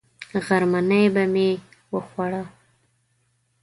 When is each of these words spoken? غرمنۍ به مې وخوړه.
غرمنۍ 0.45 1.05
به 1.13 1.23
مې 1.33 1.49
وخوړه. 1.93 2.43